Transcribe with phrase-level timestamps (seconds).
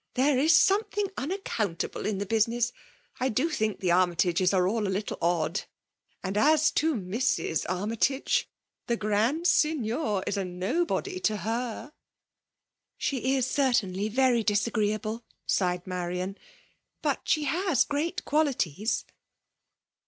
[0.15, 2.73] There is something unaccountable in the business!—
[3.19, 5.65] I do think the Army tagcs are all a little odd;
[6.23, 7.67] and as to Mrs.
[7.69, 8.49] Armytage,
[8.87, 11.93] the grand Seignior is a nobody to her!"
[12.97, 16.35] She is certainly very disagreeable/' sighed Marian;—
[16.81, 19.05] *' but she has great qualities."